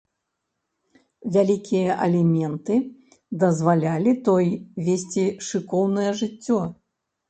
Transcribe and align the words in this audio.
Вялікія 1.35 1.99
аліменты 2.07 2.79
дазвалялі 3.45 4.17
той 4.27 4.47
весці 4.91 5.31
шыкоўнае 5.53 6.11
жыццё. 6.25 6.61